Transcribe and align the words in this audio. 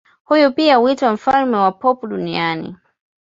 Huyu 0.23 0.51
pia 0.51 0.75
huitwa 0.77 1.11
mfalme 1.13 1.57
wa 1.57 1.71
pop 1.71 2.03
duniani. 2.05 2.75